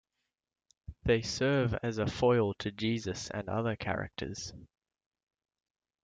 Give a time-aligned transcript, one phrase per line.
[1.03, 4.51] They serve as a foil to Jesus and to other characters.